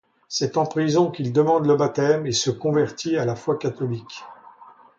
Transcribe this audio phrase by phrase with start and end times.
[0.27, 4.23] C'est en prison qu'il demande le baptême et se convertit à la foi catholique.